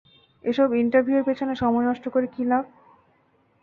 [0.43, 2.63] এসব ইন্টারভিউর পেছনে সময় নষ্ট করে কী লাভ?